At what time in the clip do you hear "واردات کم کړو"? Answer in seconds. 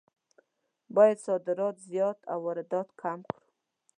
2.45-3.41